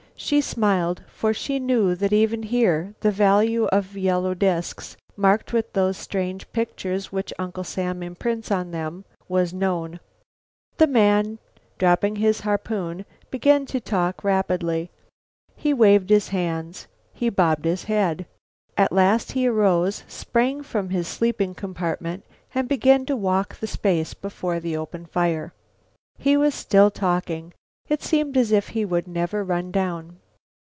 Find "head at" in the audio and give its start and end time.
17.85-18.91